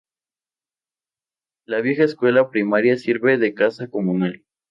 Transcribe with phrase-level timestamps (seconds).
[1.67, 4.43] La vieja escuela primaria sirve de casa comunal.